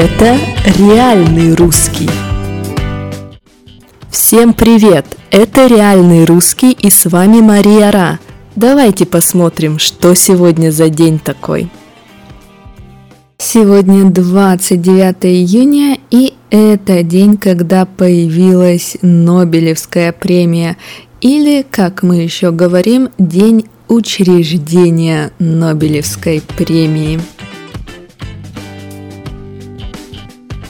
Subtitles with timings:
[0.00, 0.38] Это
[0.78, 2.08] реальный русский.
[4.08, 5.04] Всем привет!
[5.32, 8.20] Это реальный русский и с вами Мария Ра.
[8.54, 11.68] Давайте посмотрим, что сегодня за день такой.
[13.38, 20.76] Сегодня 29 июня и это день, когда появилась Нобелевская премия
[21.20, 27.18] или, как мы еще говорим, день учреждения Нобелевской премии.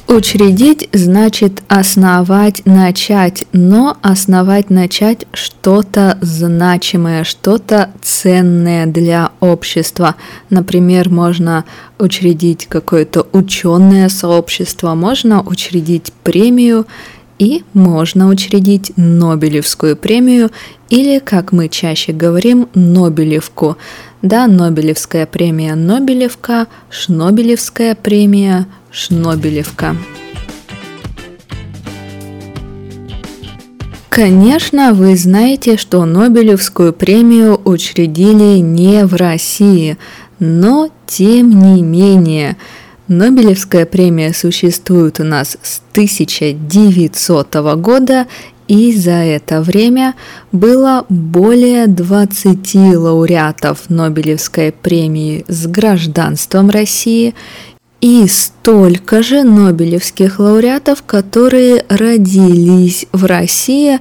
[0.08, 10.16] Учредить значит основать, начать, но основать, начать что-то значимое, что-то ценное для общества.
[10.48, 11.66] Например, можно
[11.98, 16.86] учредить какое-то ученое сообщество, можно учредить премию
[17.38, 20.50] и можно учредить Нобелевскую премию
[20.88, 23.76] или, как мы чаще говорим, Нобелевку.
[24.22, 29.96] Да, Нобелевская премия Нобелевка, Шнобелевская премия Шнобелевка.
[34.08, 39.96] Конечно, вы знаете, что Нобелевскую премию учредили не в России,
[40.38, 42.56] но тем не менее–
[43.08, 48.26] Нобелевская премия существует у нас с 1900 года,
[48.68, 50.14] и за это время
[50.52, 57.34] было более 20 лауреатов Нобелевской премии с гражданством России
[58.00, 63.98] и столько же Нобелевских лауреатов, которые родились в России,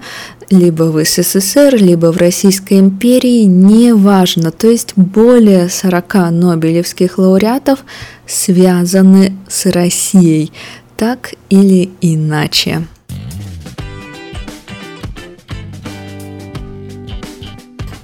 [0.50, 4.52] либо в СССР, либо в Российской империи, неважно.
[4.52, 7.80] То есть более 40 Нобелевских лауреатов
[8.28, 10.52] связаны с Россией,
[10.95, 12.86] так или иначе.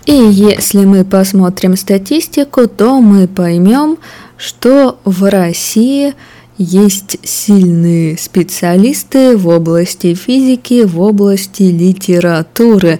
[0.05, 3.97] И если мы посмотрим статистику, то мы поймем,
[4.38, 6.14] что в России
[6.58, 13.00] есть сильные специалисты в области физики, в области литературы.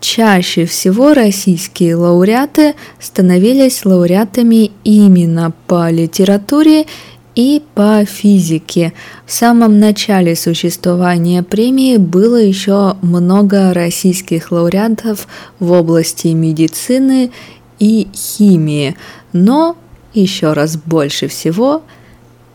[0.00, 6.86] Чаще всего российские лауреаты становились лауреатами именно по литературе
[7.34, 8.92] и по физике.
[9.26, 15.26] В самом начале существования премии было еще много российских лауреатов
[15.58, 17.32] в области медицины
[17.80, 18.96] и химии,
[19.32, 19.76] но
[20.14, 21.82] еще раз больше всего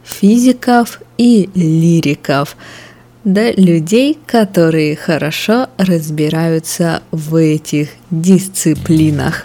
[0.03, 2.57] физиков и лириков,
[3.23, 9.43] да людей, которые хорошо разбираются в этих дисциплинах.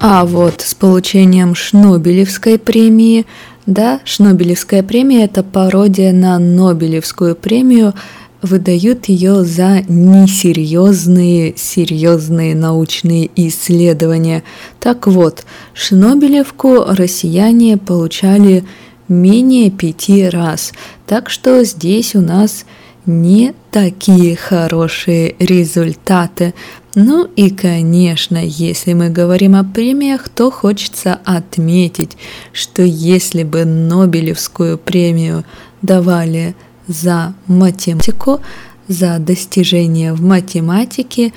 [0.00, 3.26] А вот с получением Шнобелевской премии,
[3.64, 7.94] да, Шнобелевская премия– это пародия на Нобелевскую премию–
[8.44, 14.44] выдают ее за несерьезные, серьезные научные исследования.
[14.78, 18.64] Так вот, Шнобелевку россияне получали
[19.08, 20.72] менее пяти раз,
[21.06, 22.64] так что здесь у нас
[23.06, 26.54] не такие хорошие результаты.
[26.94, 32.16] Ну и, конечно, если мы говорим о премиях, то хочется отметить,
[32.52, 35.44] что если бы Нобелевскую премию
[35.82, 36.54] давали
[36.86, 38.40] за математику,
[38.88, 41.32] за достижения в математике,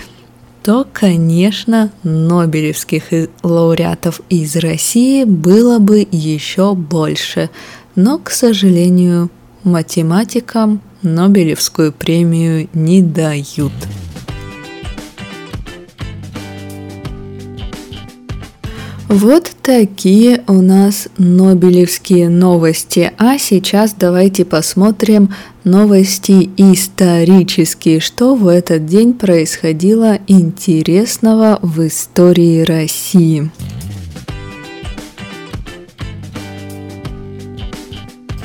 [0.63, 7.50] то, конечно, Нобелевских лауреатов из России было бы еще больше.
[7.96, 9.30] Но, к сожалению,
[9.63, 13.72] математикам Нобелевскую премию не дают.
[19.09, 23.13] Вот такие у нас Нобелевские новости.
[23.18, 33.50] А сейчас давайте посмотрим новости исторические, что в этот день происходило интересного в истории России.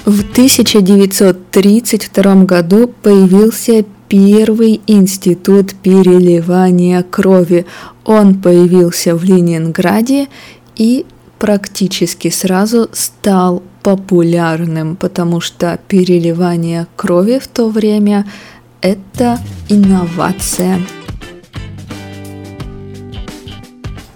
[0.04, 7.64] В 1932 году появился первый институт переливания крови.
[8.04, 10.28] Он появился в Ленинграде
[10.76, 11.04] и
[11.38, 18.26] практически сразу стал популярным, потому что переливание крови в то время–
[18.80, 19.38] это
[19.68, 20.80] инновация.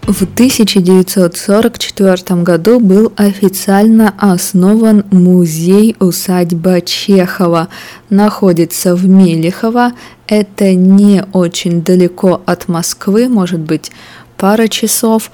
[0.07, 7.67] В 1944 году был официально основан музей-усадьба Чехова.
[8.09, 9.95] Находится в Мелехово.
[10.29, 13.91] Это не очень далеко от Москвы, может быть,
[14.37, 15.33] пара часов.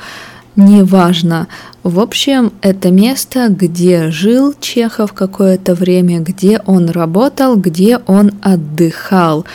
[0.55, 1.49] Неважно.
[1.83, 9.47] В общем, это место, где жил Чехов какое-то время, где он работал, где он отдыхал.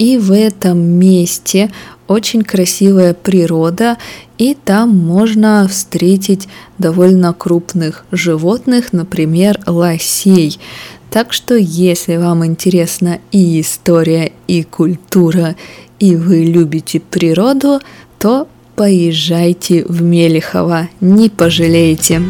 [0.00, 1.70] и в этом месте
[2.08, 3.98] очень красивая природа,
[4.38, 6.48] и там можно встретить
[6.78, 10.58] довольно крупных животных, например, лосей.
[11.10, 15.54] Так что, если вам интересна и история, и культура,
[15.98, 17.80] и вы любите природу,
[18.18, 18.48] то
[18.80, 22.22] поезжайте в Мелехово, не пожалеете.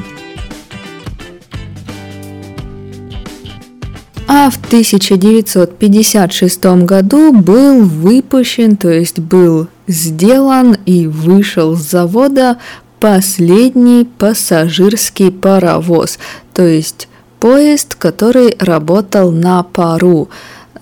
[4.26, 12.58] А в 1956 году был выпущен, то есть был сделан и вышел с завода
[12.98, 16.18] последний пассажирский паровоз,
[16.52, 17.08] то есть
[17.38, 20.28] поезд, который работал на пару,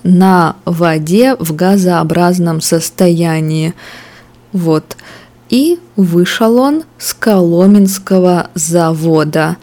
[0.02, 3.74] на воде в газообразном состоянии.
[4.54, 4.96] Вот.
[5.50, 9.56] И вышел он с Коломенского завода.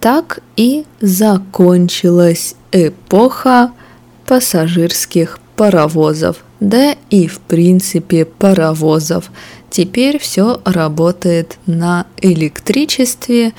[0.00, 3.72] Так и закончилась эпоха
[4.26, 9.30] пассажирских паровозов, да и в принципе паровозов.
[9.68, 13.52] Теперь все работает на электричестве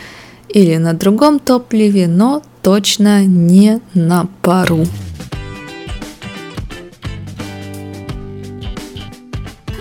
[0.50, 4.86] или на другом топливе, но точно не на пару.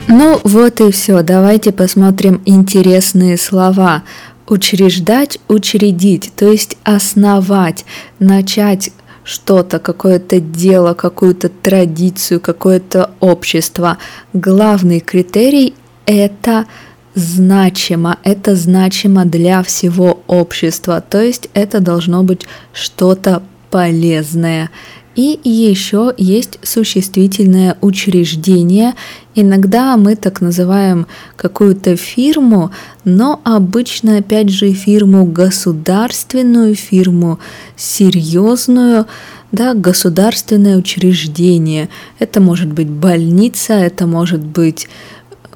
[0.09, 4.03] Ну вот и все, давайте посмотрим интересные слова.
[4.47, 7.85] Учреждать, учредить, то есть основать,
[8.19, 8.91] начать
[9.23, 13.99] что-то, какое-то дело, какую-то традицию, какое-то общество.
[14.33, 15.75] Главный критерий–
[16.07, 16.67] это
[17.15, 22.43] значимо, это значимо для всего общества, то есть это должно быть
[22.73, 24.71] что-то полезное.
[25.17, 28.95] И еще есть существительное учреждение.
[29.35, 31.07] Иногда мы так называем
[31.37, 32.71] какую-то фирму,
[33.05, 37.41] но обычно, опять же, фирму государственную, фирму
[37.77, 39.07] серьезную,
[39.51, 41.89] да, государственное учреждение.
[42.21, 44.89] Это может быть больница, это может быть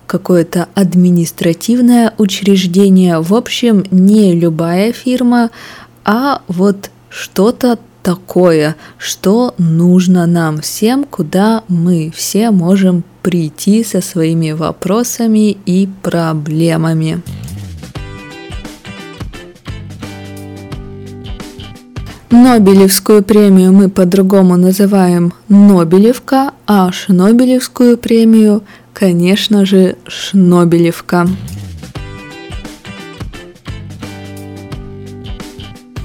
[0.07, 5.51] какое-то административное учреждение, в общем, не любая фирма,
[6.05, 14.53] а вот что-то такое, что нужно нам всем, куда мы все можем прийти со своими
[14.53, 17.23] вопросами и проблемами.
[22.31, 28.63] Нобелевскую премию мы по-другому называем Нобелевка, а Шнобелевскую премию,
[28.93, 31.27] конечно же, Шнобелевка.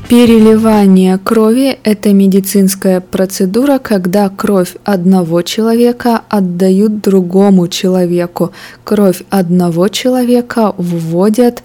[0.10, 8.52] Переливание крови– это медицинская процедура, когда кровь одного человека отдают другому человеку.
[8.84, 11.62] Кровь одного человека вводят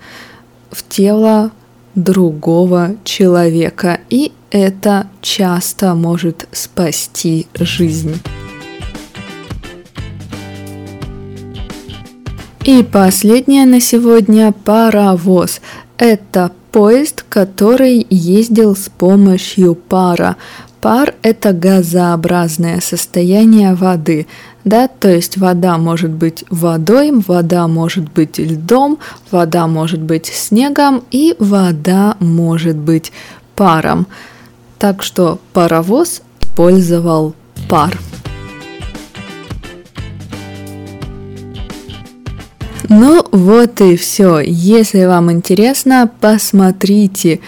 [0.70, 1.52] в тело
[1.94, 8.20] другого человека, и это часто может спасти жизнь.
[12.62, 15.62] И последнее на сегодня– паровоз.
[15.96, 20.36] Это поезд, который ездил с помощью пара.
[20.80, 24.26] Пар– это газообразное состояние воды,
[24.64, 28.98] да, то есть вода может быть водой, вода может быть льдом,
[29.30, 33.12] вода может быть снегом и вода может быть
[33.54, 34.08] паром.
[34.80, 37.36] Так что паровоз использовал
[37.68, 37.96] пар.
[42.88, 44.40] Ну вот и все.
[44.40, 47.40] Если вам интересно, посмотрите,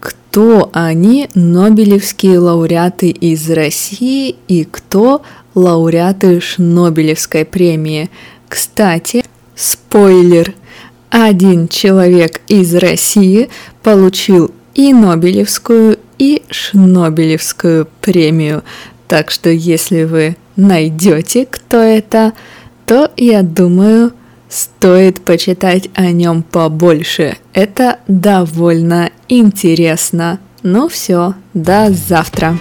[0.00, 5.22] кто они, Нобелевские лауреаты из России и кто
[5.54, 8.10] лауреаты Шнобелевской премии.
[8.48, 9.24] Кстати,
[9.54, 10.54] спойлер,
[11.10, 13.48] один человек из России
[13.82, 18.62] получил и Нобелевскую, и Шнобелевскую премию.
[19.08, 22.32] Так что если вы найдете, кто это,
[22.86, 24.12] то я думаю,
[24.52, 27.38] Стоит почитать о нем побольше.
[27.54, 30.40] Это довольно интересно.
[30.62, 32.58] Ну все, до завтра.